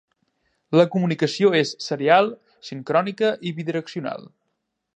[0.79, 2.31] La comunicació és serial,
[2.69, 4.27] sincrònica i bidireccional.